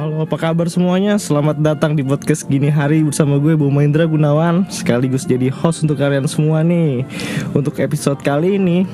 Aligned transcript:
Halo, 0.00 0.24
apa 0.24 0.32
kabar 0.40 0.64
semuanya? 0.72 1.20
Selamat 1.20 1.60
datang 1.60 1.92
di 1.92 2.00
podcast 2.00 2.48
Gini 2.48 2.72
Hari 2.72 3.04
bersama 3.04 3.36
gue 3.36 3.52
Buma 3.52 3.84
Indra 3.84 4.08
Gunawan 4.08 4.64
Sekaligus 4.72 5.28
jadi 5.28 5.52
host 5.52 5.84
untuk 5.84 6.00
kalian 6.00 6.24
semua 6.24 6.64
nih 6.64 7.04
Untuk 7.52 7.76
episode 7.76 8.16
kali 8.24 8.56
ini. 8.56 8.88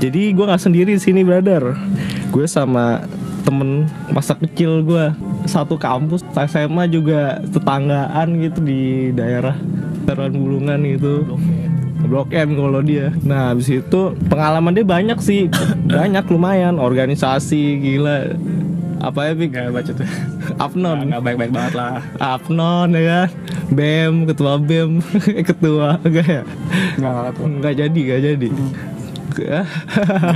Jadi 0.00 0.32
gue 0.32 0.44
gak 0.48 0.64
sendiri 0.64 0.96
di 0.96 1.02
sini 1.04 1.20
brother. 1.20 1.76
Gue 2.32 2.48
sama 2.48 3.04
temen 3.44 3.84
masa 4.08 4.32
kecil 4.32 4.80
gue 4.80 5.12
Satu 5.44 5.76
kampus, 5.76 6.24
SMA 6.48 6.88
juga 6.88 7.44
tetanggaan 7.52 8.32
gitu 8.40 8.64
di 8.64 9.12
daerah 9.12 9.52
Taruhan 10.08 10.32
Bulungan 10.32 10.80
gitu. 10.96 11.28
Blok 12.08 12.32
M 12.32 12.56
kalau 12.56 12.80
dia. 12.80 13.12
Nah 13.20 13.52
habis 13.52 13.68
itu 13.68 14.16
pengalaman 14.32 14.72
dia 14.72 14.86
banyak 14.88 15.20
sih. 15.20 15.52
Banyak 15.92 16.24
lumayan. 16.32 16.80
Organisasi 16.80 17.84
gila 17.84 18.32
Apa 19.02 19.20
ya 19.26 19.32
Pik? 19.34 19.50
Gak 19.50 19.74
baca 19.74 19.90
tuh. 19.90 20.08
Apnon 20.64 21.10
Gak 21.10 21.22
baik-baik 21.26 21.50
banget 21.50 21.74
lah. 21.74 21.98
Apnon 22.22 22.94
ya 22.94 23.02
kan? 23.02 23.28
BEM 23.74 24.14
Ketua 24.30 24.62
BEM. 24.62 25.02
Ketua 25.50 25.98
Enggak 26.06 26.26
ya? 26.30 26.42
Gak 27.02 27.10
gak 27.10 27.24
ketua. 27.34 27.46
Enggak 27.50 27.74
jadi 27.74 28.00
Enggak 28.00 28.22
jadi. 28.22 28.48
Gak 29.32 29.64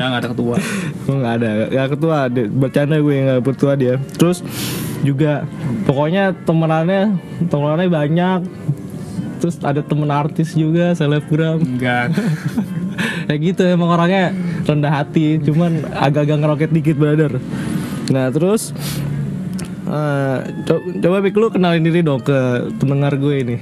gak 0.01 0.21
ada 0.25 0.29
ketua. 0.33 0.57
Oh, 1.05 1.17
nggak 1.21 1.35
ada. 1.37 1.51
Nggak 1.69 1.89
ketua 1.95 2.17
bercanda 2.49 2.97
gue 2.97 3.15
nggak 3.29 3.45
bertua 3.45 3.73
dia. 3.77 4.01
Terus 4.17 4.41
juga 5.05 5.45
pokoknya 5.85 6.33
temenannya 6.49 7.15
temenannya 7.47 7.89
banyak. 7.93 8.41
Terus 9.37 9.61
ada 9.61 9.85
temen 9.85 10.09
artis 10.09 10.57
juga 10.57 10.97
selebgram. 10.97 11.61
Enggak 11.61 12.17
kayak 13.27 13.41
gitu 13.43 13.63
emang 13.69 13.93
orangnya 13.93 14.33
rendah 14.65 14.93
hati. 15.03 15.43
Cuman 15.43 15.85
agak-agak 15.93 16.37
ngeroket 16.41 16.71
dikit 16.73 16.97
brother 16.97 17.37
nah 18.07 18.31
terus 18.31 18.71
eh, 19.85 20.39
co- 20.63 20.85
coba 20.97 21.17
Pik 21.21 21.37
lu 21.37 21.49
kenalin 21.49 21.83
diri 21.83 22.01
dong 22.01 22.21
ke 22.21 22.39
pendengar 22.77 23.15
gue 23.17 23.35
ini. 23.41 23.57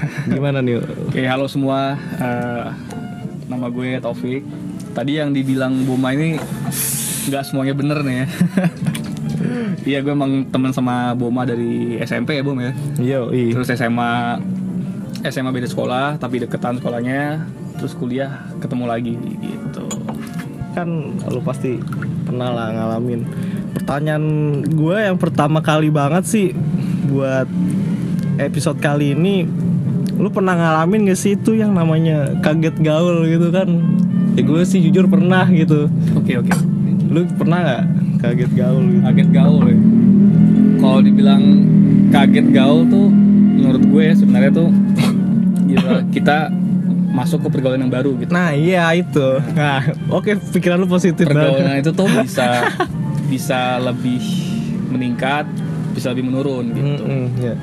Gimana 0.32 0.64
nih 0.64 0.80
Oke 0.80 1.20
halo 1.22 1.44
semua 1.44 1.92
Eh, 2.16 2.66
Nama 3.46 3.66
gue 3.68 4.00
Taufik. 4.00 4.42
Tadi 4.90 5.18
yang 5.18 5.30
dibilang 5.30 5.84
Buma 5.84 6.10
ini 6.10 6.40
Gak 7.28 7.44
semuanya 7.44 7.76
bener 7.76 8.00
nih 8.00 8.16
ya. 8.16 8.26
Iya 9.80 9.98
gue 10.00 10.12
emang 10.12 10.44
temen 10.46 10.70
sama 10.70 11.12
Boma 11.12 11.44
dari 11.44 11.96
SMP 11.98 12.36
ya 12.36 12.42
Bom 12.42 12.56
ya? 12.56 12.72
Yo 12.96 13.28
i 13.28 13.50
Terus 13.50 13.68
SMA 13.68 14.40
SMA 15.20 15.50
beda 15.50 15.68
sekolah 15.68 16.16
tapi 16.16 16.40
deketan 16.40 16.80
sekolahnya. 16.80 17.44
Terus 17.76 17.92
kuliah 17.92 18.40
ketemu 18.56 18.84
lagi 18.86 19.14
gitu. 19.20 19.84
Kan 20.72 20.88
lu 21.20 21.40
pasti 21.40 21.76
pernah 22.24 22.48
lah 22.48 22.66
ngalamin 22.70 23.20
pertanyaan 23.90 24.62
gue 24.70 24.96
yang 25.02 25.18
pertama 25.18 25.58
kali 25.58 25.90
banget 25.90 26.22
sih 26.22 26.54
buat 27.10 27.50
episode 28.38 28.78
kali 28.78 29.18
ini 29.18 29.50
lu 30.14 30.30
pernah 30.30 30.54
ngalamin 30.54 31.10
gak 31.10 31.18
sih 31.18 31.34
itu 31.34 31.58
yang 31.58 31.74
namanya 31.74 32.38
kaget 32.38 32.78
gaul 32.86 33.26
gitu 33.26 33.50
kan? 33.50 33.66
Ya 34.38 34.46
gue 34.46 34.62
sih 34.62 34.78
jujur 34.78 35.10
pernah 35.10 35.42
gitu. 35.50 35.90
Oke 36.14 36.38
oke. 36.38 36.54
Lu 37.10 37.26
pernah 37.34 37.58
nggak 37.66 37.82
kaget 38.22 38.52
gaul 38.54 38.84
gitu? 38.94 39.02
Kaget 39.10 39.28
gaul 39.34 39.62
ya. 39.66 39.78
Kalau 40.78 40.98
dibilang 41.02 41.42
kaget 42.14 42.46
gaul 42.54 42.86
tuh 42.86 43.10
menurut 43.58 43.82
gue 43.90 44.02
ya 44.06 44.14
sebenarnya 44.14 44.52
tuh 44.54 44.70
gila, 45.66 46.06
kita 46.14 46.54
masuk 47.10 47.42
ke 47.42 47.58
pergaulan 47.58 47.82
yang 47.82 47.90
baru 47.90 48.14
gitu. 48.22 48.30
nah 48.30 48.54
iya 48.54 48.86
itu. 48.94 49.42
Nah 49.58 49.82
oke 50.14 50.38
pikiran 50.54 50.78
lu 50.78 50.86
positif 50.86 51.26
banget. 51.26 51.42
Pergaulan 51.42 51.74
itu 51.82 51.90
tuh 51.90 52.06
bisa 52.06 52.46
bisa 53.30 53.78
lebih 53.78 54.18
meningkat, 54.90 55.46
bisa 55.94 56.10
lebih 56.10 56.26
menurun 56.26 56.74
gitu. 56.74 57.04
Mm-mm, 57.06 57.24
ya. 57.38 57.54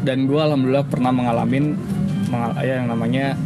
Dan 0.00 0.24
gue 0.24 0.40
alhamdulillah 0.40 0.88
pernah 0.88 1.12
mengalamin 1.12 1.76
mengal- 2.32 2.56
ya 2.64 2.80
yang 2.80 2.88
namanya 2.88 3.36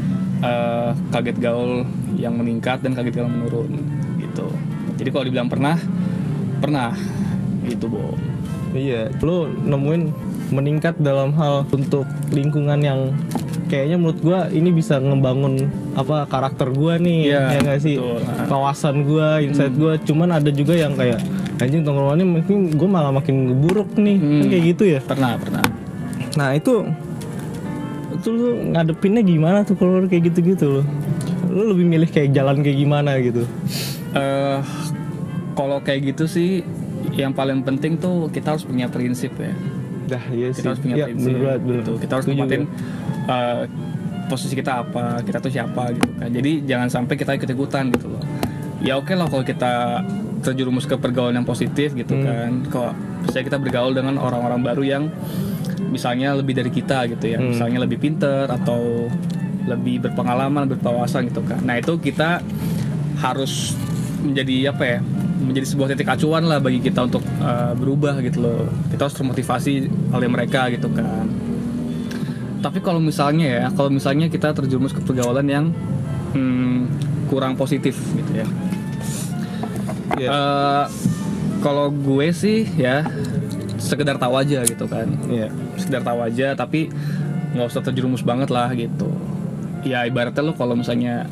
eh, 0.43 0.91
kaget 1.11 1.39
gaul 1.43 1.83
yang 2.15 2.39
meningkat 2.39 2.79
dan 2.87 2.95
kaget 2.95 3.19
gaul 3.19 3.27
yang 3.27 3.37
menurun 3.43 3.73
gitu. 4.23 4.47
Jadi 5.03 5.09
kalau 5.11 5.25
dibilang 5.27 5.51
pernah, 5.51 5.75
pernah 6.63 6.95
gitu, 7.67 7.91
Bo. 7.91 8.15
Iya, 8.73 9.11
lu 9.21 9.51
nemuin 9.67 10.03
meningkat 10.55 10.97
dalam 11.03 11.35
hal 11.37 11.67
untuk 11.75 12.07
lingkungan 12.31 12.81
yang 12.81 13.13
kayaknya 13.69 13.97
menurut 13.99 14.21
gua 14.21 14.41
ini 14.53 14.69
bisa 14.71 15.01
ngebangun 15.01 15.69
apa 15.93 16.25
karakter 16.25 16.69
gua 16.71 16.97
nih 16.97 17.29
Iya, 17.29 17.41
ya 17.49 17.59
nggak 17.61 17.81
sih 17.81 17.97
betul. 17.97 18.19
Nah. 18.19 18.47
kawasan 18.47 18.97
gua 19.03 19.29
insight 19.39 19.75
gua 19.75 19.93
cuman 19.99 20.29
ada 20.33 20.49
juga 20.49 20.73
yang 20.73 20.93
kayak 20.93 21.21
anjing 21.59 21.83
tongkrongannya 21.83 22.25
mungkin 22.25 22.57
gua 22.73 22.89
malah 22.91 23.13
makin 23.13 23.37
buruk 23.59 23.93
nih 23.95 24.17
kan 24.17 24.29
Hmm. 24.39 24.49
kayak 24.49 24.65
gitu 24.71 24.85
ya 24.89 25.01
Pernah, 25.01 25.37
pernah. 25.37 25.65
nah 26.33 26.49
itu 26.51 26.81
itu 28.13 28.29
lu 28.29 28.49
ngadepinnya 28.71 29.21
gimana 29.21 29.59
tuh 29.63 29.75
kalau 29.75 30.05
kayak 30.05 30.31
gitu-gitu 30.31 30.81
lo 30.81 30.83
lu 31.51 31.63
lebih 31.71 31.85
milih 31.87 32.09
kayak 32.09 32.33
jalan 32.33 32.61
kayak 32.61 32.79
gimana 32.79 33.19
gitu 33.19 33.45
eh 34.13 34.59
kalau 35.53 35.79
kayak 35.79 36.13
gitu 36.13 36.25
sih 36.25 36.65
yang 37.13 37.31
paling 37.31 37.61
penting 37.61 37.97
tuh 37.97 38.29
kita 38.29 38.57
harus 38.57 38.65
punya 38.65 38.87
prinsip 38.87 39.35
ya. 39.35 39.53
dah 40.09 40.25
iya 40.31 40.49
sih 40.49 40.61
Kita 40.61 40.69
harus 40.71 40.81
punya 40.81 40.97
prinsip. 41.05 41.29
bener 41.29 41.59
bener. 41.59 41.77
gitu. 41.79 41.93
Kita 41.99 42.13
harus 42.15 42.27
gua. 42.27 42.47
eh, 42.49 43.61
posisi 44.33 44.57
kita 44.57 44.89
apa, 44.89 45.21
kita 45.21 45.39
tuh 45.45 45.53
siapa 45.53 45.93
gitu 45.93 46.09
kan. 46.17 46.33
Jadi 46.33 46.65
jangan 46.65 46.89
sampai 46.89 47.15
kita 47.21 47.37
ikut-ikutan 47.37 47.93
gitu 47.93 48.09
loh. 48.09 48.25
Ya 48.81 48.97
oke 48.97 49.13
lah 49.13 49.29
kalau 49.29 49.45
kita 49.45 50.01
terjerumus 50.43 50.89
ke 50.89 50.97
pergaulan 50.97 51.37
yang 51.37 51.47
positif 51.47 51.93
gitu 51.93 52.17
Hmm. 52.17 52.25
kan. 52.25 52.51
Kok 52.67 52.91
misalnya 53.29 53.47
kita 53.53 53.59
bergaul 53.61 53.93
dengan 53.93 54.17
orang-orang 54.17 54.61
baru 54.65 54.83
yang 54.83 55.03
misalnya 55.93 56.33
lebih 56.33 56.57
dari 56.57 56.73
kita 56.73 57.05
gitu 57.13 57.37
ya. 57.37 57.39
Hmm. 57.39 57.53
Misalnya 57.53 57.79
lebih 57.85 58.01
pinter 58.01 58.49
atau 58.49 59.13
lebih 59.69 60.09
berpengalaman, 60.09 60.67
berwawasan 60.67 61.31
gitu 61.31 61.45
kan. 61.47 61.63
Nah, 61.63 61.79
itu 61.79 61.95
kita 62.01 62.43
harus 63.21 63.77
menjadi 64.25 64.73
apa 64.73 64.85
ya? 64.87 65.01
menjadi 65.43 65.75
sebuah 65.75 65.91
titik 65.91 66.07
acuan 66.07 66.47
lah 66.47 66.63
bagi 66.63 66.79
kita 66.79 67.03
untuk 67.11 67.19
uh, 67.43 67.75
berubah 67.75 68.23
gitu 68.23 68.47
loh. 68.47 68.71
Kita 68.95 69.11
harus 69.11 69.17
termotivasi 69.19 69.91
oleh 70.15 70.29
mereka 70.31 70.71
gitu 70.71 70.87
kan. 70.87 71.27
Tapi 72.63 72.79
kalau 72.79 73.03
misalnya 73.03 73.47
ya, 73.47 73.67
kalau 73.75 73.91
misalnya 73.91 74.31
kita 74.31 74.55
terjerumus 74.55 74.95
ke 74.95 75.03
pergaulan 75.03 75.47
yang 75.51 75.67
hmm, 76.33 76.87
kurang 77.27 77.59
positif 77.59 77.99
gitu 78.15 78.33
ya. 78.33 78.47
Iya. 80.17 80.29
Eh, 80.31 80.85
kalau 81.63 81.91
gue 81.91 82.31
sih 82.31 82.67
ya 82.79 83.07
sekedar 83.83 84.15
tahu 84.17 84.39
aja 84.39 84.63
gitu 84.63 84.87
kan. 84.87 85.11
Iya. 85.27 85.51
Sekedar 85.75 86.07
tahu 86.07 86.23
aja 86.23 86.55
tapi 86.55 86.87
nggak 87.53 87.67
usah 87.67 87.83
terjerumus 87.83 88.23
banget 88.23 88.49
lah 88.55 88.71
gitu. 88.79 89.11
Ya 89.83 90.07
ibaratnya 90.07 90.47
lo 90.47 90.55
kalau 90.55 90.79
misalnya 90.79 91.27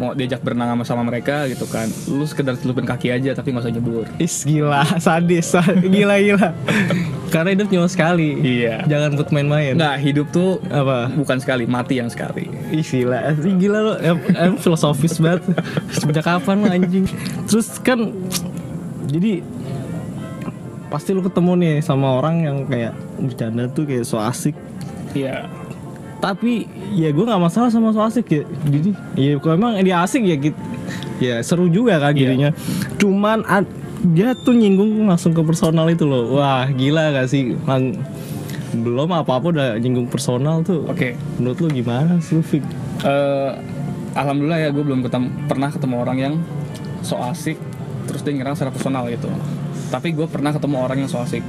mau 0.00 0.16
diajak 0.16 0.40
berenang 0.40 0.72
sama 0.72 0.84
sama 0.88 1.02
mereka 1.04 1.44
gitu 1.44 1.68
kan, 1.68 1.84
lu 2.08 2.24
sekedar 2.24 2.56
celupin 2.56 2.88
kaki 2.88 3.12
aja 3.12 3.36
tapi 3.36 3.52
nggak 3.52 3.68
usah 3.68 3.74
nyebur. 3.76 4.08
Is 4.16 4.48
gila, 4.48 4.80
sadis, 5.04 5.52
sa- 5.52 5.76
gila 5.76 6.16
gila. 6.16 6.56
Karena 7.36 7.52
hidup 7.52 7.68
cuma 7.68 7.86
sekali. 7.86 8.34
Iya. 8.40 8.88
Jangan 8.88 9.14
buat 9.14 9.28
main-main. 9.30 9.76
Nggak 9.76 9.96
hidup 10.00 10.26
tuh 10.32 10.58
Apa? 10.66 11.12
bukan 11.12 11.36
sekali, 11.38 11.68
mati 11.68 12.00
yang 12.00 12.08
sekali. 12.08 12.48
Ih 12.72 12.80
gila, 12.82 13.36
gila 13.36 13.78
lo, 13.78 13.92
em, 14.00 14.16
em 14.32 14.52
filosofis 14.56 15.20
banget. 15.20 15.44
Sejak 15.94 16.24
kapan 16.24 16.64
lo 16.64 16.68
anjing? 16.72 17.04
Terus 17.44 17.76
kan, 17.78 18.08
jadi 19.04 19.44
pasti 20.90 21.14
lu 21.14 21.22
ketemu 21.22 21.52
nih 21.60 21.74
sama 21.84 22.18
orang 22.18 22.42
yang 22.42 22.56
kayak 22.66 22.96
bercanda 23.20 23.68
tuh 23.68 23.84
kayak 23.84 24.02
so 24.02 24.16
asik. 24.18 24.56
Iya. 25.12 25.59
Tapi 26.20 26.64
ya 26.92 27.08
gue 27.10 27.24
nggak 27.24 27.40
masalah 27.40 27.68
sama 27.68 27.90
so 27.90 28.00
asik 28.00 28.28
ya. 28.30 28.42
Jadi 28.66 28.90
ya 29.16 29.32
kalau 29.36 29.56
emang 29.56 29.72
dia 29.80 30.00
asik 30.00 30.20
ya 30.20 30.36
gitu. 30.36 30.58
Ya 31.16 31.40
seru 31.40 31.66
juga 31.66 31.96
kan 31.96 32.12
Iya. 32.12 32.20
jadinya. 32.22 32.50
Cuman 32.96 33.40
ad- 33.44 33.72
dia 34.02 34.32
tuh 34.34 34.52
nyinggung 34.52 35.04
langsung 35.04 35.32
ke 35.32 35.40
personal 35.40 35.88
itu 35.88 36.04
loh. 36.04 36.32
Wah 36.34 36.68
gila 36.68 37.12
gak 37.12 37.28
sih? 37.28 37.56
Lang- 37.64 37.96
belum 38.70 39.10
apa-apa 39.10 39.50
udah 39.50 39.68
nyinggung 39.76 40.06
personal 40.06 40.60
tuh. 40.60 40.86
Oke. 40.86 41.16
Menurut 41.36 41.58
lu 41.58 41.68
gimana 41.74 42.20
sih 42.20 42.38
Fik? 42.38 42.62
Eh, 43.00 43.50
alhamdulillah 44.12 44.60
ya 44.60 44.68
gue 44.70 44.80
belum 44.80 45.02
ketemu, 45.02 45.26
pernah 45.44 45.68
ketemu 45.68 45.94
orang 45.98 46.18
yang 46.18 46.34
so 47.00 47.16
asik 47.18 47.56
terus 48.04 48.20
dia 48.20 48.32
nyerang 48.32 48.54
secara 48.54 48.70
personal 48.70 49.08
gitu. 49.08 49.26
Tapi 49.88 50.12
gue 50.12 50.28
pernah 50.28 50.52
ketemu 50.52 50.76
orang 50.78 50.98
yang 51.00 51.10
so 51.10 51.18
asik. 51.18 51.42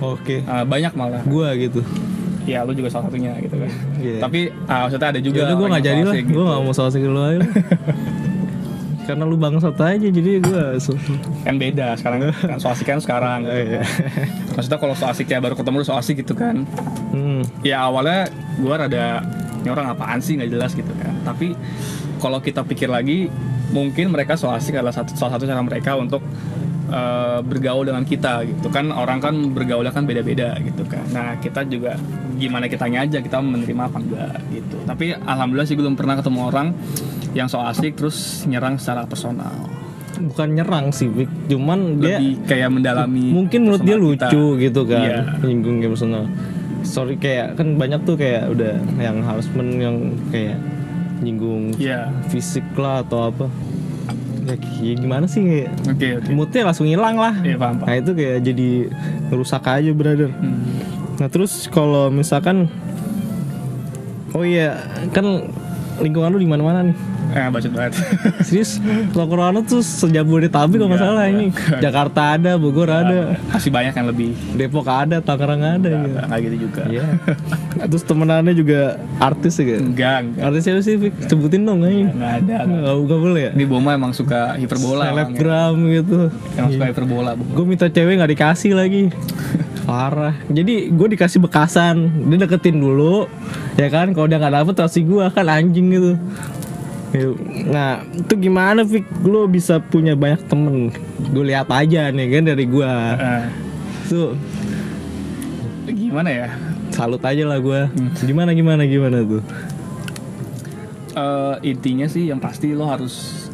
Oke. 0.00 0.40
Eh, 0.40 0.64
banyak 0.64 0.92
malah. 0.94 1.22
Gua 1.22 1.54
gitu. 1.54 1.82
Ya 2.44 2.60
lu 2.62 2.76
juga 2.76 2.92
salah 2.92 3.08
satunya 3.08 3.32
gitu 3.40 3.56
kan. 3.56 3.70
Iya. 4.00 4.18
Tapi 4.20 4.40
ah, 4.68 4.78
maksudnya 4.86 5.08
ada 5.16 5.20
juga. 5.20 5.40
Ya 5.48 5.54
gue 5.56 5.68
nggak 5.68 5.84
jadi 5.84 6.02
lah. 6.04 6.14
Gue 6.14 6.24
gitu. 6.28 6.40
nggak 6.44 6.60
mau 6.60 6.72
so 6.76 6.82
asik 6.84 7.02
dulu 7.02 7.20
aja. 7.24 7.40
Karena 9.08 9.24
lu 9.28 9.36
bangsat 9.36 9.76
aja 9.76 10.08
jadi 10.08 10.30
gue. 10.40 10.64
Kan 11.44 11.54
beda 11.60 11.92
sekarang 12.00 12.32
kan 12.32 12.58
so 12.60 12.68
asik 12.72 12.86
kan 12.88 13.00
sekarang. 13.00 13.48
Gitu. 13.48 13.80
iya. 13.80 13.82
Maksudnya 14.56 14.78
kalau 14.80 14.94
so 14.96 15.04
asik 15.08 15.26
ya 15.28 15.40
baru 15.40 15.56
ketemu 15.56 15.76
lu 15.80 15.86
so 15.86 15.96
asik 15.96 16.20
gitu 16.20 16.36
kan. 16.36 16.68
Hmm. 17.12 17.44
Ya 17.64 17.84
awalnya 17.84 18.28
gue 18.60 18.74
rada 18.74 19.24
ini 19.64 19.68
orang 19.72 19.96
apaan 19.96 20.20
sih 20.20 20.36
nggak 20.36 20.50
jelas 20.52 20.72
gitu 20.76 20.92
kan. 21.00 21.16
Tapi 21.24 21.56
kalau 22.20 22.40
kita 22.40 22.64
pikir 22.64 22.88
lagi 22.88 23.32
mungkin 23.72 24.12
mereka 24.12 24.36
so 24.36 24.52
asik 24.52 24.76
adalah 24.76 24.92
satu, 24.92 25.16
salah 25.16 25.36
satu 25.36 25.48
cara 25.48 25.60
mereka 25.64 25.96
untuk 25.96 26.20
eh, 26.94 27.38
bergaul 27.42 27.84
dengan 27.84 28.06
kita 28.06 28.46
gitu 28.46 28.70
kan 28.70 28.94
orang 28.94 29.18
kan 29.18 29.34
bergaulnya 29.50 29.90
kan 29.90 30.06
beda-beda 30.06 30.54
gitu 30.62 30.86
kan 30.86 31.02
nah 31.10 31.34
kita 31.36 31.66
juga 31.66 31.98
gimana 32.34 32.66
kitanya 32.66 33.02
aja 33.02 33.18
kita 33.18 33.38
menerima 33.38 33.82
apa 33.84 33.98
enggak 33.98 34.34
gitu 34.50 34.76
tapi 34.86 35.10
alhamdulillah 35.12 35.66
sih 35.66 35.74
belum 35.74 35.94
pernah 35.94 36.14
ketemu 36.14 36.40
orang 36.44 36.68
yang 37.34 37.50
so 37.50 37.58
asik 37.58 37.98
terus 37.98 38.46
nyerang 38.46 38.78
secara 38.78 39.04
personal 39.04 39.50
bukan 40.14 40.54
nyerang 40.54 40.86
sih 40.94 41.10
Vic. 41.10 41.26
cuman 41.50 41.98
dia 41.98 42.22
lebih 42.22 42.46
kayak 42.46 42.70
mendalami 42.70 43.34
mungkin 43.34 43.66
menurut 43.66 43.82
dia 43.82 43.98
personal 43.98 44.14
kita. 44.14 44.26
lucu 44.30 44.44
gitu 44.62 44.80
kan 44.86 45.02
Iya. 45.02 45.18
menyinggung 45.42 45.76
game 45.82 45.92
personal 45.92 46.24
sorry 46.86 47.18
kayak 47.18 47.58
kan 47.58 47.74
banyak 47.74 48.00
tuh 48.06 48.14
kayak 48.14 48.46
udah 48.46 48.78
yang 49.00 49.18
harassment 49.26 49.70
yang 49.74 49.96
kayak 50.30 50.54
nyinggung 51.18 51.74
Iya. 51.74 52.14
fisik 52.30 52.62
lah 52.78 53.02
atau 53.02 53.34
apa 53.34 53.46
ya, 54.52 54.94
gimana 55.00 55.24
sih? 55.24 55.40
Kayak 55.42 55.70
oke 55.88 56.08
oke. 56.20 56.30
Moodnya 56.36 56.62
langsung 56.68 56.86
hilang 56.88 57.16
lah. 57.16 57.34
Iya, 57.40 57.56
paham, 57.56 57.80
paham. 57.80 57.88
nah 57.88 57.94
itu 57.96 58.10
kayak 58.12 58.38
jadi 58.44 58.68
ngerusak 59.32 59.64
aja 59.64 59.90
brother. 59.96 60.30
Hmm. 60.30 60.60
nah 61.14 61.30
terus 61.30 61.70
kalau 61.70 62.10
misalkan 62.10 62.66
oh 64.34 64.42
iya 64.42 64.82
kan 65.14 65.46
lingkungan 66.02 66.34
lu 66.34 66.42
di 66.42 66.50
mana 66.50 66.62
mana 66.66 66.80
nih 66.90 66.96
eh 67.34 67.48
bacot 67.48 67.68
banget 67.68 67.92
serius 68.46 68.78
tongkrongan 69.10 69.62
tuh 69.62 69.82
sejabodetabek 69.82 70.76
kalau 70.76 70.86
nggak 70.86 70.96
Enggak, 70.96 71.10
salah 71.10 71.24
ini 71.26 71.44
enggak. 71.50 71.80
Jakarta 71.84 72.20
ada 72.32 72.52
Bogor 72.54 72.86
ada 72.86 73.18
masih 73.50 73.68
banyak 73.68 73.90
yang 73.92 74.06
lebih 74.06 74.28
Depok 74.54 74.86
ada 74.86 75.18
Tangerang 75.18 75.60
ada 75.60 75.90
gitu. 76.00 76.14
nggak 76.16 76.38
gitu 76.40 76.56
juga 76.62 76.82
Iya. 76.86 77.04
Terus 77.90 78.04
temenannya 78.04 78.54
juga 78.54 78.80
artis 79.18 79.54
ya 79.56 79.76
enggak 79.76 80.16
enggak 80.22 80.44
Artis 80.44 80.62
siapa 80.62 80.80
sih? 80.80 80.94
Sebutin 81.24 81.62
dong 81.62 81.82
aja. 81.82 82.06
nggak 82.06 82.32
ada 82.40 82.54
Nggak, 82.64 82.94
nggak 83.02 83.20
boleh 83.20 83.40
ya? 83.40 83.50
ini 83.52 83.64
Boma 83.64 83.90
emang 83.92 84.12
suka 84.12 84.54
hiperbola. 84.54 85.10
Selebgram 85.10 85.74
gitu. 85.90 86.18
emang 86.54 86.70
suka 86.70 86.86
hiperbola. 86.88 87.30
Gue 87.34 87.64
minta 87.64 87.86
cewek 87.86 88.14
nggak 88.14 88.30
dikasih 88.30 88.72
lagi. 88.72 89.10
Parah. 89.84 90.32
Jadi 90.48 90.88
gue 90.88 91.08
dikasih 91.10 91.40
bekasan. 91.40 91.96
Dia 92.26 92.40
deketin 92.40 92.78
dulu, 92.78 93.28
ya 93.74 93.88
kan? 93.88 94.10
Kalau 94.10 94.24
dia 94.24 94.38
nggak 94.38 94.54
dapet 94.54 94.74
kasih 94.78 95.02
gue 95.02 95.24
kan 95.28 95.44
anjing 95.44 95.86
gitu. 95.90 96.12
Ya, 97.14 97.30
Nah, 97.70 97.92
itu 98.10 98.34
gimana 98.36 98.82
Vic? 98.82 99.06
Lo 99.22 99.46
bisa 99.46 99.78
punya 99.78 100.18
banyak 100.18 100.50
temen 100.50 100.90
Gue 101.30 101.46
lihat 101.46 101.70
aja 101.70 102.10
nih 102.10 102.26
kan 102.26 102.42
dari 102.50 102.66
gue 102.66 102.90
Eh, 103.16 103.44
Tuh 104.10 104.34
gimana 105.94 106.30
ya 106.30 106.48
salut 106.90 107.22
aja 107.22 107.42
lah 107.46 107.58
gue 107.58 107.80
Gimana 108.22 108.50
gimana 108.50 108.82
gimana 108.82 109.22
tuh 109.22 109.42
Eh, 111.14 111.54
intinya 111.70 112.10
sih 112.10 112.26
yang 112.26 112.42
pasti 112.42 112.74
lo 112.74 112.90
harus 112.90 113.46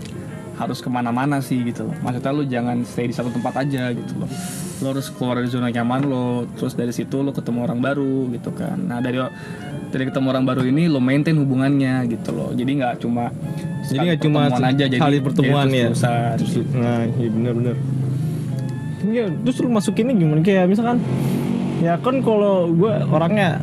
harus 0.57 0.81
ke 0.81 0.89
mana-mana 0.93 1.41
sih 1.41 1.61
gitu 1.65 1.89
loh. 1.89 1.97
Maksudnya 2.01 2.33
lo 2.33 2.45
jangan 2.45 2.85
stay 2.85 3.09
di 3.09 3.17
satu 3.17 3.29
tempat 3.33 3.65
aja 3.65 3.93
gitu 3.93 4.13
loh. 4.17 4.29
Lo 4.81 4.97
harus 4.97 5.13
keluar 5.13 5.41
dari 5.41 5.49
zona 5.49 5.69
nyaman 5.69 6.09
lo, 6.09 6.49
terus 6.57 6.73
dari 6.73 6.93
situ 6.93 7.21
lo 7.21 7.33
ketemu 7.37 7.65
orang 7.69 7.81
baru 7.81 8.29
gitu 8.33 8.53
kan. 8.53 8.81
Nah 8.81 9.01
dari 9.05 9.21
dari 9.91 10.05
ketemu 10.07 10.27
orang 10.31 10.45
baru 10.47 10.63
ini 10.65 10.87
lo 10.87 11.03
maintain 11.03 11.35
hubungannya 11.35 12.07
gitu 12.09 12.31
loh. 12.31 12.51
Jadi 12.55 12.71
nggak 12.81 13.03
cuma 13.03 13.35
Jadi 13.91 14.07
nggak 14.07 14.21
cuma 14.23 14.41
aja, 14.47 14.87
jadi 14.87 14.97
sekali 15.03 15.19
pertemuan 15.19 15.67
jadi 15.67 15.77
ya. 15.77 15.87
terus-terusan 15.91 16.63
gitu. 16.63 16.75
Nah, 16.79 17.01
iya 17.19 17.29
benar-benar. 17.33 17.77
Ya, 19.11 19.25
terus 19.33 19.57
lu 19.65 19.69
masukinnya 19.73 20.15
gimana? 20.15 20.41
Kayak 20.45 20.71
misalkan, 20.71 21.01
ya 21.81 21.97
kan 21.99 22.21
kalau 22.23 22.71
gue 22.71 22.93
orangnya 23.11 23.59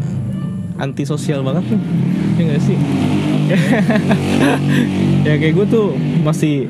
antisosial 0.82 1.46
banget 1.46 1.70
nih, 1.72 1.82
ya 2.36 2.42
nggak 2.50 2.62
sih? 2.66 2.78
ya 5.28 5.34
kayak 5.40 5.54
gue 5.56 5.66
tuh 5.72 5.88
masih 6.28 6.68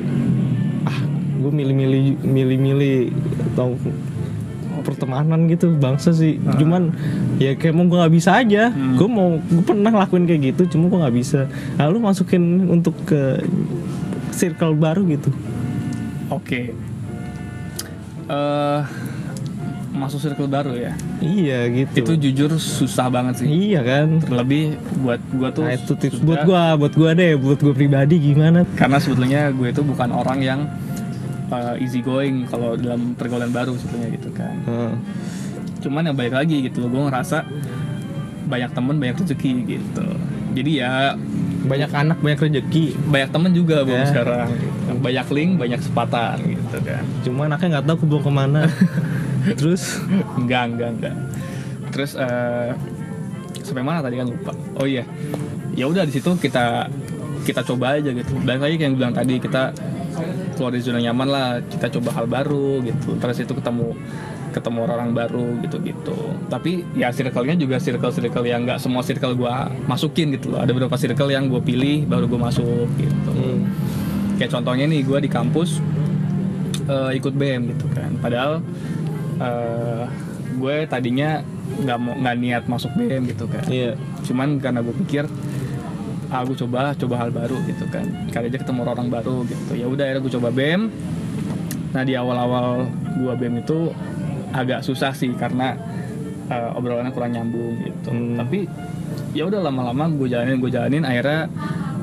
ah, 0.86 0.98
gue 1.42 1.50
milih-milih 1.50 2.22
milih-milih 2.22 3.10
tau 3.58 3.74
pertemanan 4.88 5.44
gitu 5.52 5.76
bangsa 5.76 6.16
sih. 6.16 6.40
Cuman 6.40 6.96
ya 7.36 7.52
kayak 7.52 7.76
mau 7.76 7.84
gue 7.84 7.98
nggak 8.00 8.14
bisa 8.16 8.40
aja. 8.40 8.72
Gue 8.72 9.08
mau 9.08 9.36
gue 9.36 9.64
pernah 9.64 9.92
lakuin 9.92 10.24
kayak 10.24 10.56
gitu 10.56 10.76
cuma 10.76 10.88
gue 10.88 10.98
nggak 11.04 11.16
bisa. 11.16 11.44
Lalu 11.76 11.96
masukin 12.00 12.64
untuk 12.72 12.96
ke 13.04 13.44
circle 14.32 14.72
baru 14.72 15.04
gitu. 15.04 15.28
Oke. 16.32 16.72
Eh 18.28 18.82
masuk 19.98 20.22
circle 20.22 20.46
baru 20.46 20.72
ya. 20.78 20.92
iya 21.18 21.66
gitu. 21.68 22.06
Itu 22.06 22.12
jujur 22.14 22.50
susah 22.56 23.10
banget 23.10 23.42
sih. 23.42 23.46
iya 23.50 23.82
kan? 23.82 24.22
Terlebih 24.22 24.78
buat 25.02 25.20
gua 25.34 25.48
tuh 25.50 25.66
nah 25.66 25.74
itu 25.74 25.92
tips 25.98 26.22
buat 26.22 26.46
gue 26.46 26.62
buat 26.78 26.94
gue 26.94 27.10
deh 27.18 27.32
buat 27.34 27.58
gue 27.58 27.74
pribadi 27.74 28.16
gimana? 28.22 28.62
Karena 28.78 29.02
sebetulnya 29.02 29.50
gue 29.50 29.68
itu 29.74 29.82
bukan 29.82 30.08
orang 30.14 30.38
yang 30.38 30.60
uh, 31.48 31.74
easy 31.76 32.00
going 32.00 32.46
kalau 32.46 32.74
dalam 32.74 33.12
pergaulan 33.14 33.50
baru 33.50 33.74
sebetulnya 33.74 34.08
gitu 34.14 34.30
kan. 34.32 34.54
Heeh. 34.64 34.94
cuman 35.78 36.10
yang 36.10 36.16
balik 36.18 36.34
lagi 36.34 36.66
gitu 36.66 36.82
loh 36.82 36.90
gue 36.90 37.02
ngerasa 37.06 37.46
banyak 38.50 38.70
temen 38.74 38.96
banyak 38.98 39.16
rezeki 39.22 39.52
gitu. 39.68 40.06
Jadi 40.58 40.70
ya 40.82 41.14
banyak 41.62 41.90
anak 41.92 42.18
banyak 42.18 42.40
rezeki. 42.40 42.98
banyak 43.06 43.30
temen 43.30 43.50
juga 43.54 43.86
bang 43.86 44.02
Ya. 44.02 44.06
sekarang 44.10 44.48
gitu. 44.58 44.92
banyak 44.98 45.26
link 45.30 45.50
banyak 45.54 45.78
kesempatan 45.78 46.36
gitu 46.50 46.76
kan. 46.82 47.04
Cuma 47.22 47.46
anaknya 47.46 47.78
nggak 47.78 47.86
tahu 47.86 47.96
kebawa 48.02 48.20
ke 48.26 48.32
mana. 48.32 48.62
Terus? 49.58 50.02
Enggak 50.34 50.62
enggak 50.74 50.90
enggak 50.98 51.16
terus 51.88 52.12
eh 52.14 52.70
sampai 53.64 53.80
mana 53.80 54.04
tadi 54.04 54.20
kan 54.20 54.28
lupa. 54.28 54.52
Oh 54.76 54.84
iya. 54.84 55.08
Ya 55.72 55.88
udah 55.88 56.04
di 56.04 56.12
situ 56.12 56.36
kita 56.36 56.88
kita 57.42 57.64
coba 57.64 57.96
aja 57.96 58.12
gitu. 58.12 58.36
Balik 58.44 58.60
lagi 58.60 58.74
kayak 58.76 58.86
yang 58.92 58.96
bilang 58.96 59.14
tadi 59.16 59.40
kita 59.40 59.72
keluar 60.58 60.74
dari 60.74 60.82
zona 60.82 60.98
nyaman 60.98 61.28
lah 61.30 61.48
kita 61.62 61.86
coba 61.94 62.10
hal 62.18 62.26
baru 62.26 62.82
gitu. 62.82 63.14
Terus 63.22 63.38
itu 63.46 63.54
ketemu 63.54 63.94
ketemu 64.48 64.80
orang 64.88 65.12
baru 65.12 65.60
gitu 65.60 65.76
gitu 65.84 66.16
tapi 66.48 66.80
ya 66.96 67.12
circle-nya 67.12 67.54
juga 67.54 67.76
circle 67.76 68.10
circle 68.10 68.48
yang 68.48 68.64
nggak 68.64 68.80
semua 68.80 69.04
circle 69.04 69.36
gua 69.36 69.70
masukin 69.86 70.34
gitu 70.34 70.50
loh. 70.50 70.60
Ada 70.64 70.72
beberapa 70.74 70.96
circle 70.98 71.30
yang 71.30 71.46
gue 71.46 71.62
pilih 71.62 72.08
baru 72.08 72.26
gue 72.26 72.40
masuk 72.40 72.88
gitu. 72.98 73.32
Hmm. 73.32 73.70
kayak 74.38 74.54
contohnya 74.54 74.86
nih 74.86 75.02
gue 75.02 75.18
di 75.18 75.30
kampus 75.30 75.82
eh, 76.86 77.10
ikut 77.18 77.34
BM 77.34 77.70
gitu 77.76 77.86
kan. 77.92 78.10
Padahal 78.18 78.62
eh, 79.38 80.04
gue 80.58 80.76
tadinya 80.90 81.42
nggak 81.78 81.98
mau 82.00 82.14
nggak 82.18 82.36
niat 82.40 82.64
masuk 82.66 82.90
BM 82.98 83.28
gitu 83.30 83.46
kan. 83.46 83.62
Iya. 83.68 83.94
Cuman 84.26 84.58
karena 84.58 84.80
gue 84.82 84.94
pikir 85.06 85.28
ah 86.28 86.44
gue 86.44 86.56
coba 86.56 86.92
coba 86.92 87.14
hal 87.24 87.30
baru 87.32 87.56
gitu 87.64 87.84
kan. 87.88 88.04
Kali 88.28 88.52
aja 88.52 88.58
ketemu 88.60 88.84
orang 88.84 89.08
baru 89.08 89.44
gitu. 89.48 89.72
Ya 89.76 89.86
udah 89.88 90.04
akhirnya 90.04 90.22
gue 90.24 90.32
coba 90.38 90.48
BM 90.52 90.82
nah 91.88 92.04
di 92.04 92.12
awal-awal 92.12 92.84
gue 93.16 93.32
BM 93.32 93.64
itu 93.64 93.88
agak 94.52 94.84
susah 94.84 95.16
sih 95.16 95.32
karena 95.32 95.72
eh, 96.52 96.76
obrolannya 96.76 97.12
kurang 97.16 97.32
nyambung 97.32 97.80
gitu. 97.80 98.12
Hmm. 98.12 98.36
tapi 98.36 98.68
ya 99.32 99.48
udah 99.48 99.60
lama-lama 99.64 100.12
gue 100.12 100.28
jalanin 100.28 100.60
gue 100.60 100.68
jalanin 100.68 101.04
akhirnya 101.08 101.48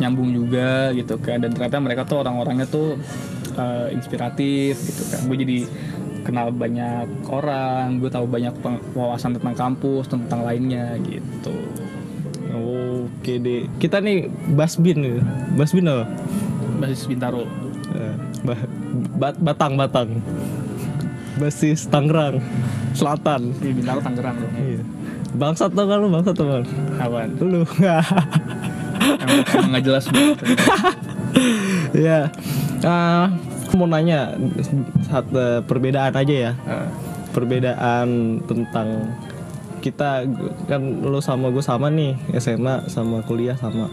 nyambung 0.01 0.33
juga 0.33 0.89
gitu 0.97 1.21
kan. 1.21 1.45
Dan 1.45 1.53
ternyata 1.53 1.77
mereka 1.77 2.01
tuh 2.09 2.25
orang-orangnya 2.25 2.65
tuh 2.65 2.97
eh, 3.55 3.93
inspiratif 3.93 4.81
gitu 4.81 5.03
kan. 5.13 5.21
Gue 5.29 5.37
jadi 5.37 5.59
kenal 6.25 6.49
banyak 6.49 7.29
orang 7.29 8.01
gue 8.01 8.09
tahu 8.09 8.25
banyak 8.25 8.57
wawasan 8.97 9.37
tentang 9.37 9.53
kampus 9.53 10.09
tentang 10.09 10.41
lainnya 10.41 10.97
gitu 11.05 11.53
oke 12.51 13.33
deh 13.37 13.65
kita 13.77 13.97
nih 13.97 14.27
basbin 14.51 14.97
nih 14.97 15.15
basbin 15.53 15.85
apa? 15.85 16.05
Basis 16.75 17.07
Bintaro. 17.07 17.47
Eh, 17.89 18.13
ba- 18.41 18.69
bat- 19.15 19.39
batang 19.39 19.73
batang. 19.75 20.19
Basis 21.35 21.83
Tangerang 21.85 22.39
Selatan. 22.91 23.55
Di 23.55 23.71
Bintaro 23.71 23.99
Tangerang 23.99 24.35
dong. 24.35 24.53
Iya. 24.55 24.81
Bangsat 25.35 25.71
tau 25.71 25.83
kan 25.83 25.99
lu? 25.99 26.07
Bangsat 26.07 26.31
tau 26.31 26.47
kan 26.49 26.63
Apaan? 26.95 27.29
lu. 27.39 27.63
Emang 29.55 29.69
nggak 29.71 29.83
jelas 29.83 30.05
banget. 30.07 30.37
Ya 31.95 32.31
ah 32.81 33.27
aku 33.67 33.75
mau 33.75 33.87
nanya 33.87 34.35
satu 35.05 35.63
perbedaan 35.63 36.11
aja 36.11 36.35
ya. 36.47 36.51
Eh, 36.65 36.87
perbedaan 37.31 38.39
tentang 38.43 39.11
kita 39.85 40.25
kan 40.65 40.81
lu 40.81 41.21
sama 41.21 41.53
gue 41.53 41.61
sama 41.61 41.93
nih 41.93 42.17
SMA 42.41 42.89
sama 42.89 43.21
kuliah 43.21 43.53
sama. 43.53 43.85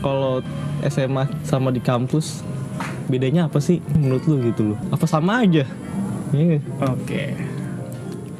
Kalau 0.00 0.40
SMA 0.88 1.28
sama 1.44 1.68
di 1.68 1.84
kampus 1.84 2.40
bedanya 3.12 3.52
apa 3.52 3.60
sih 3.60 3.84
menurut 3.92 4.24
lu 4.24 4.40
gitu 4.48 4.72
loh? 4.72 4.78
Apa 4.88 5.04
sama 5.04 5.44
aja? 5.44 5.68
Nggak? 6.32 6.64
oke. 6.80 7.24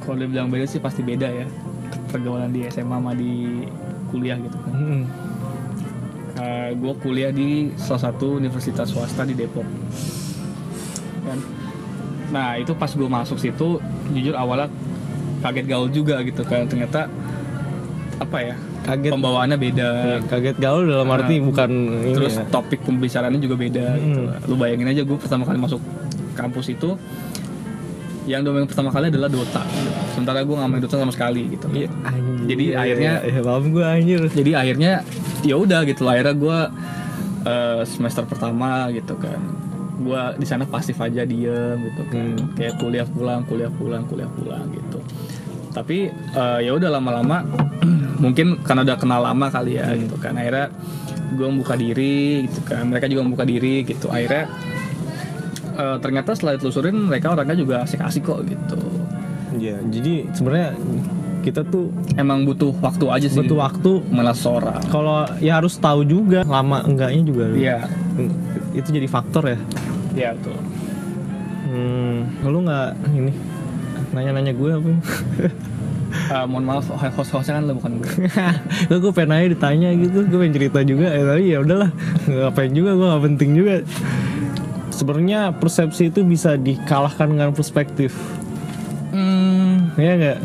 Kalau 0.01 0.17
dia 0.17 0.29
bilang 0.33 0.49
beda 0.49 0.65
sih 0.65 0.81
pasti 0.81 1.05
beda 1.05 1.29
ya 1.29 1.45
pergaulan 2.09 2.49
di 2.49 2.65
SMA 2.73 2.97
sama 2.97 3.13
di 3.13 3.69
kuliah 4.09 4.41
gitu 4.41 4.57
kan. 4.65 4.73
Hmm. 4.73 5.05
gue 6.75 6.95
kuliah 6.99 7.31
di 7.31 7.71
salah 7.79 8.11
satu 8.11 8.41
universitas 8.41 8.89
swasta 8.89 9.29
di 9.29 9.37
Depok. 9.37 9.63
Kan? 11.29 11.39
Nah 12.33 12.59
itu 12.59 12.73
pas 12.75 12.89
gue 12.91 13.07
masuk 13.07 13.39
situ 13.39 13.79
jujur 14.11 14.35
awalnya 14.35 14.73
kaget 15.45 15.67
gaul 15.67 15.89
juga 15.89 16.17
gitu 16.21 16.41
kan 16.43 16.65
ternyata 16.65 17.05
apa 18.17 18.37
ya 18.41 18.55
kaget 18.83 19.11
pembawaannya 19.13 19.59
beda 19.59 19.89
kaget 20.25 20.57
gaul 20.57 20.85
dalam 20.85 21.09
arti 21.11 21.37
Nah, 21.37 21.45
bukan 21.45 21.71
ini 22.01 22.15
terus 22.15 22.35
ya. 22.35 22.45
topik 22.49 22.81
pembicaraannya 22.81 23.37
juga 23.39 23.57
beda 23.59 23.87
gitu 23.99 24.21
Hmm. 24.21 24.29
lah. 24.31 24.39
lu 24.43 24.55
bayangin 24.57 24.89
aja 24.89 25.03
gue 25.03 25.17
pertama 25.17 25.45
kali 25.45 25.59
masuk 25.59 25.81
kampus 26.33 26.67
itu 26.71 26.97
yang 28.25 28.41
domain 28.41 28.65
pertama 28.65 28.89
kali 28.89 29.11
adalah 29.11 29.29
Dota 29.29 29.61
sementara 30.11 30.41
gue 30.41 30.55
nggak 30.55 30.71
main 30.71 30.81
Dota 30.81 30.97
sama 30.97 31.13
sekali 31.13 31.45
gitu 31.51 31.69
Iya, 31.69 31.89
anjir. 32.03 32.45
Jadi 32.47 32.65
Iya, 32.65 32.77
akhirnya- 32.79 33.17
iya, 33.21 33.31
iya, 33.31 33.41
paham 33.43 33.65
gue 33.69 33.85
anjir. 33.85 34.21
jadi 34.31 34.51
akhirnya 34.55 34.93
ya 35.43 35.55
udah 35.55 35.81
gitu 35.83 36.01
lah 36.03 36.13
akhirnya 36.15 36.35
gue 36.35 36.59
eh, 37.45 37.81
semester 37.85 38.25
pertama 38.25 38.69
gitu 38.91 39.13
kan 39.15 39.37
gue 39.95 40.23
di 40.43 40.47
sana 40.47 40.67
pasif 40.67 40.99
aja 40.99 41.23
diem 41.23 41.79
gitu 41.79 42.03
kan. 42.11 42.35
Hmm. 42.35 42.55
kayak 42.59 42.75
kuliah 42.83 43.07
pulang 43.07 43.47
kuliah 43.47 43.71
pulang 43.71 44.03
kuliah 44.11 44.31
pulang 44.31 44.67
gitu. 44.75 44.99
Tapi 45.75 46.11
eh, 46.13 46.59
ya 46.63 46.73
udah 46.75 46.91
lama-lama 46.99 47.43
mungkin 48.25 48.63
karena 48.63 48.83
udah 48.87 48.97
kenal 48.99 49.21
lama 49.23 49.47
kali 49.51 49.79
ya 49.79 49.91
gitu 49.95 50.17
kan. 50.19 50.35
Akhirnya 50.35 50.71
gue 51.35 51.47
membuka 51.47 51.75
diri 51.79 52.47
gitu 52.51 52.61
kan. 52.67 52.87
Mereka 52.91 53.07
juga 53.11 53.23
membuka 53.27 53.45
diri 53.47 53.87
gitu. 53.87 54.11
Akhirnya 54.11 54.51
eh, 55.79 55.97
ternyata 56.03 56.35
setelah 56.35 56.59
ditelusurin 56.59 56.97
mereka 57.11 57.35
orangnya 57.35 57.57
juga 57.59 57.75
asik-asik 57.87 58.27
kok 58.27 58.43
gitu. 58.47 58.79
Iya, 59.55 59.79
jadi 59.87 60.27
sebenarnya 60.35 60.75
kita 61.47 61.63
tuh 61.63 61.93
emang 62.19 62.43
butuh 62.43 62.75
waktu 62.83 63.07
aja 63.07 63.27
sih. 63.31 63.39
Butuh 63.39 63.59
waktu. 63.63 64.03
Malah 64.11 64.35
seorang 64.35 64.83
kalau 64.91 65.23
ya 65.39 65.63
harus 65.63 65.79
tahu 65.79 66.03
juga 66.03 66.43
lama 66.43 66.83
enggaknya 66.83 67.23
juga. 67.23 67.45
Iya 67.55 67.79
itu 68.75 68.89
jadi 68.91 69.07
faktor 69.07 69.55
ya? 69.55 69.59
Iya 70.15 70.31
tuh 70.43 70.59
hmm, 71.75 72.45
lu 72.47 72.59
nggak 72.63 72.89
ini 73.17 73.33
nanya-nanya 74.15 74.53
gue 74.55 74.71
apa? 74.71 74.91
Eh, 76.15 76.47
mohon 76.47 76.63
maaf 76.63 76.87
host-hostnya 77.19 77.59
kan 77.59 77.67
lo 77.67 77.75
bukan 77.75 77.99
gue. 77.99 78.07
Lu 78.89 79.03
gue 79.03 79.13
pengen 79.13 79.35
nanya 79.35 79.49
ditanya 79.51 79.91
gitu 79.99 80.23
gue 80.23 80.39
pengen 80.47 80.55
cerita 80.55 80.81
juga. 80.87 81.11
Ya 81.11 81.23
tapi 81.27 81.43
ya 81.51 81.59
udahlah 81.59 81.91
ngapain 82.31 82.71
juga 82.71 82.91
gue 82.95 83.07
gak 83.11 83.25
penting 83.35 83.51
juga. 83.59 83.75
Sebenarnya 84.95 85.51
persepsi 85.59 86.15
itu 86.15 86.23
bisa 86.23 86.55
dikalahkan 86.55 87.35
dengan 87.35 87.51
perspektif. 87.51 88.15
Hmm, 89.11 89.91
ya 89.99 90.13
nggak 90.15 90.39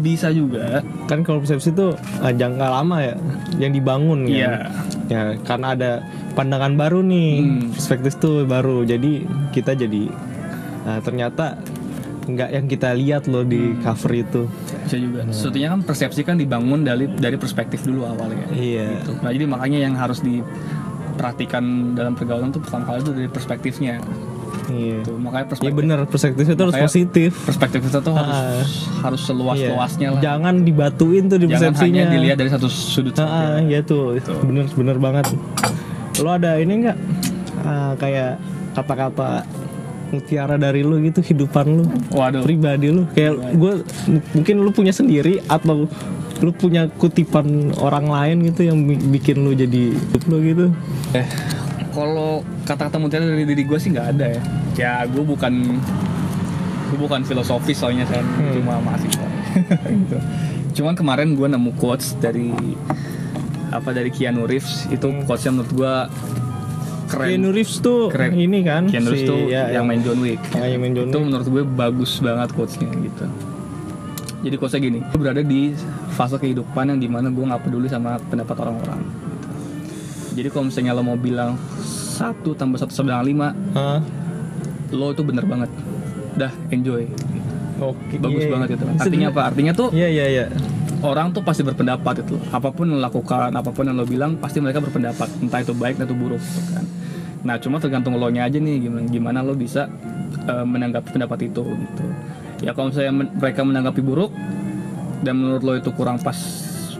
bisa 0.00 0.28
juga. 0.28 0.82
Kan 1.06 1.22
kalau 1.22 1.38
persepsi 1.38 1.70
itu 1.70 1.94
ah, 2.18 2.30
jangka 2.30 2.66
lama 2.66 2.96
ya 3.00 3.14
yang 3.56 3.72
dibangun 3.72 4.26
kan. 4.26 4.32
Iya. 4.32 4.52
ya 5.06 5.22
karena 5.40 5.66
ada 5.72 5.90
pandangan 6.34 6.74
baru 6.74 7.00
nih 7.00 7.30
Hmm. 7.38 7.70
perspektif 7.70 8.18
tuh 8.18 8.42
baru. 8.42 8.82
Jadi 8.82 9.22
kita 9.50 9.72
jadi 9.72 10.10
ah, 10.84 10.98
ternyata 10.98 11.58
nggak 12.26 12.50
yang 12.50 12.66
kita 12.66 12.90
lihat 12.92 13.30
loh 13.30 13.42
di 13.42 13.58
Hmm. 13.60 13.78
cover 13.80 14.12
itu. 14.12 14.42
Bisa 14.82 14.96
juga. 14.98 15.22
Sesuatunya 15.30 15.68
kan 15.70 15.80
persepsi 15.80 16.20
kan 16.22 16.34
dibangun 16.34 16.82
dari 16.82 17.06
dari 17.06 17.38
perspektif 17.38 17.86
dulu 17.86 18.02
awalnya. 18.02 18.50
Iya. 18.50 18.98
Gitu. 18.98 19.10
nah 19.22 19.30
jadi 19.30 19.44
makanya 19.46 19.78
yang 19.80 19.94
harus 19.94 20.18
diperhatikan 20.20 21.64
dalam 21.94 22.12
pergaulan 22.12 22.50
tuh 22.50 22.60
pertama 22.60 22.84
kali 22.84 22.98
itu 23.00 23.12
dari 23.14 23.30
perspektifnya 23.30 24.02
iya. 24.68 24.98
Tuh 25.00 25.16
makanya 25.16 25.38
Iya 25.38 25.48
perspektif 25.48 25.76
bener. 25.76 25.98
Perspektif 26.04 26.44
itu 26.46 26.60
harus 26.60 26.76
positif. 26.76 27.30
perspektif 27.40 27.80
kita 27.82 27.98
tuh 28.00 28.12
harus 28.12 28.36
Ah. 28.36 28.62
harus 29.02 29.20
seluas 29.20 29.56
luasnya 29.56 30.08
Iya. 30.08 30.12
lah. 30.12 30.20
Jangan 30.22 30.54
dibatuin 30.60 31.24
tuh 31.26 31.36
di 31.36 31.46
jangan 31.46 31.70
persepsinya. 31.70 32.02
hanya 32.02 32.12
dilihat 32.12 32.36
dari 32.36 32.50
satu 32.50 32.66
sudut 32.66 33.14
Ah, 33.16 33.24
saja. 33.56 33.62
iya 33.62 33.80
tuh, 33.80 34.16
bener 34.42 34.66
bener 34.68 34.96
banget. 34.96 35.26
Lo 36.16 36.30
ada 36.30 36.56
ini 36.56 36.72
nggak? 36.82 36.98
Ah, 37.60 37.92
kayak 37.94 38.40
kata-kata 38.72 39.42
mutiara 40.06 40.54
dari 40.54 40.80
lu 40.80 41.02
gitu 41.02 41.18
kehidupan 41.18 41.66
lu 41.68 41.84
waduh. 42.10 42.40
Pribadi 42.40 42.88
lu 42.88 43.10
kayak 43.10 43.32
gue 43.52 43.72
mungkin 44.32 44.54
lu 44.56 44.70
punya 44.70 44.90
sendiri 44.90 45.42
atau 45.44 45.90
lu 46.36 46.50
punya 46.52 46.86
kutipan 46.90 47.48
orang 47.76 48.06
lain 48.06 48.44
gitu 48.44 48.60
yang 48.62 48.78
bi- 48.80 49.02
bikin 49.10 49.40
lu 49.40 49.50
jadi 49.50 49.90
hidup 49.90 50.22
lu 50.26 50.36
gitu? 50.42 50.66
Eh, 51.10 51.26
kalau 51.96 52.44
kata-kata 52.62 53.00
mutiara 53.00 53.24
dari 53.24 53.48
diri 53.48 53.64
gue 53.64 53.78
sih 53.80 53.88
nggak 53.88 54.08
ada 54.12 54.26
ya. 54.28 54.42
Ya 54.76 54.92
gue 55.08 55.24
bukan 55.24 55.80
gue 56.86 56.98
bukan 57.00 57.24
filosofis 57.24 57.80
soalnya 57.80 58.04
kan 58.04 58.22
cuma 58.52 58.76
mahasiswa. 58.78 59.26
gitu. 60.04 60.18
Cuman 60.76 60.92
kemarin 60.92 61.32
gue 61.32 61.48
nemu 61.48 61.72
quotes 61.80 62.12
dari 62.20 62.52
apa 63.72 63.90
dari 63.90 64.12
Keanu 64.12 64.44
Reeves 64.44 64.86
itu 64.88 65.08
quotesnya 65.24 65.56
menurut 65.56 65.72
gue 65.72 65.94
keren. 67.08 67.26
Keanu 67.32 67.48
Reeves 67.50 67.80
tuh 67.80 68.12
Keren. 68.12 68.36
ini 68.36 68.60
kan 68.60 68.86
Keanu 68.86 69.10
Reeves 69.10 69.24
si- 69.24 69.30
tuh 69.30 69.40
ya, 69.48 69.72
yang 69.72 69.88
main 69.88 70.04
John 70.04 70.20
Wick. 70.20 70.38
Ah, 70.52 70.68
yang 70.68 70.84
main 70.84 70.92
John 70.92 71.08
itu 71.08 71.18
menurut 71.18 71.48
gue 71.48 71.62
bagus 71.64 72.20
banget 72.20 72.52
quotesnya 72.52 72.92
gitu. 72.92 73.24
Jadi 74.44 74.54
quotesnya 74.60 74.80
gini, 74.84 74.98
gue 75.02 75.18
berada 75.18 75.42
di 75.42 75.74
fase 76.14 76.36
kehidupan 76.36 76.94
yang 76.94 77.00
di 77.00 77.08
mana 77.08 77.32
gue 77.32 77.42
nggak 77.42 77.66
peduli 77.66 77.88
sama 77.88 78.20
pendapat 78.28 78.54
orang-orang. 78.62 79.00
Jadi 80.36 80.48
kalau 80.52 80.68
misalnya 80.68 80.92
lo 80.92 81.00
mau 81.00 81.16
bilang 81.16 81.56
satu 81.80 82.52
tambah 82.52 82.76
satu 82.76 82.92
sama 82.92 83.16
dengan 83.16 83.24
lima, 83.24 83.48
lo 84.92 85.16
itu 85.16 85.24
bener 85.24 85.48
banget. 85.48 85.72
Dah 86.36 86.52
enjoy. 86.68 87.08
Oke, 87.80 88.20
Bagus 88.20 88.44
iya. 88.44 88.52
banget 88.52 88.68
itu. 88.76 88.84
Artinya 89.00 89.28
apa? 89.32 89.42
Artinya 89.52 89.72
tuh 89.72 89.88
Iya 89.92 90.08
iya 90.08 90.24
iya. 90.28 90.44
orang 91.04 91.32
tuh 91.32 91.40
pasti 91.44 91.60
berpendapat 91.64 92.24
itu. 92.24 92.36
Apa 92.52 92.72
pun 92.72 92.88
yang 92.88 93.00
lo 93.00 93.04
lakukan, 93.04 93.52
apa 93.52 93.68
pun 93.72 93.84
yang 93.84 93.96
lo 93.96 94.04
bilang, 94.04 94.36
pasti 94.40 94.60
mereka 94.60 94.80
berpendapat. 94.80 95.28
Entah 95.40 95.60
itu 95.60 95.72
baik 95.76 96.00
atau 96.00 96.16
buruk, 96.16 96.40
gitu 96.40 96.60
kan. 96.72 96.84
Nah, 97.44 97.56
cuma 97.60 97.76
tergantung 97.80 98.16
lo 98.16 98.28
nya 98.32 98.48
aja 98.48 98.56
nih 98.56 98.88
gimana, 98.88 99.04
gimana 99.08 99.38
lo 99.44 99.52
bisa 99.52 99.88
eh, 100.48 100.64
menanggapi 100.64 101.08
pendapat 101.16 101.52
itu 101.52 101.64
gitu. 101.64 102.04
Ya 102.64 102.72
kalau 102.72 102.88
misalnya 102.88 103.12
men- 103.12 103.32
mereka 103.36 103.60
menanggapi 103.60 104.00
buruk 104.00 104.32
dan 105.20 105.36
menurut 105.36 105.62
lo 105.64 105.72
itu 105.76 105.92
kurang 105.92 106.16
pas 106.20 106.36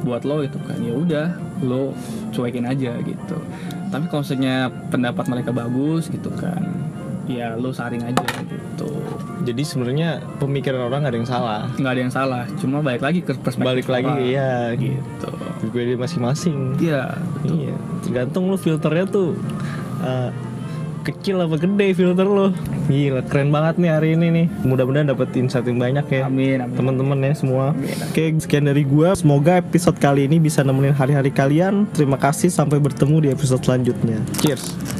buat 0.04 0.22
lo 0.28 0.44
itu 0.44 0.60
kan 0.60 0.76
ya 0.76 0.92
udah 0.92 1.26
lo 1.60 1.96
cuekin 2.30 2.64
aja 2.64 2.96
gitu. 3.00 3.36
Tapi 3.86 4.04
kalau 4.06 4.20
misalnya 4.20 4.56
pendapat 4.90 5.24
mereka 5.26 5.50
bagus 5.50 6.08
gitu 6.08 6.28
kan, 6.32 6.60
ya 7.24 7.54
lo 7.54 7.70
saring 7.70 8.02
aja 8.02 8.26
gitu. 8.44 8.90
Jadi 9.42 9.62
sebenarnya 9.62 10.18
pemikiran 10.36 10.90
orang 10.90 11.02
gak 11.02 11.12
ada 11.14 11.18
yang 11.18 11.30
salah. 11.30 11.60
nggak 11.72 11.92
ada 11.92 12.02
yang 12.02 12.10
salah 12.10 12.42
cuma 12.58 12.82
balik 12.82 13.00
lagi 13.00 13.22
ke 13.22 13.30
perspektif 13.32 13.62
Balik 13.62 13.86
lagi 13.86 14.10
orang. 14.10 14.20
iya 14.20 14.52
gitu 14.74 15.30
gue 15.66 15.94
masing-masing. 15.94 16.76
iya 16.76 17.14
Iya, 17.42 17.74
tergantung 18.02 18.50
lu 18.50 18.58
filternya 18.58 19.06
tuh 19.06 19.38
eh, 20.02 20.30
kecil 21.06 21.38
apa 21.38 21.54
gede 21.54 21.86
filter 21.94 22.26
lo. 22.26 22.50
Gila, 22.90 23.22
keren 23.30 23.54
banget 23.54 23.78
nih 23.78 23.90
hari 23.94 24.08
ini 24.18 24.26
nih. 24.34 24.46
Mudah-mudahan 24.66 25.10
dapet 25.14 25.30
insight 25.38 25.66
yang 25.66 25.78
banyak 25.78 26.06
ya. 26.10 26.26
amin 26.26 26.66
amin 26.66 26.74
Teman-teman 26.74 27.18
ya 27.22 27.32
semua. 27.38 27.64
Amin. 27.70 27.94
Oke, 28.10 28.34
sekian 28.42 28.66
dari 28.66 28.82
gua. 28.82 29.14
Semoga 29.14 29.62
episode 29.62 29.98
kali 30.02 30.26
ini 30.26 30.42
bisa 30.42 30.66
nemenin 30.66 30.94
hari-hari 30.94 31.30
kalian. 31.30 31.86
Terima 31.94 32.18
kasih 32.18 32.50
sampai 32.50 32.82
bertemu 32.82 33.22
di 33.22 33.28
episode 33.30 33.62
selanjutnya. 33.62 34.18
Cheers. 34.42 34.95